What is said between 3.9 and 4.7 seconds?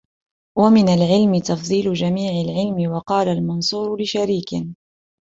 لِشَرِيكٍ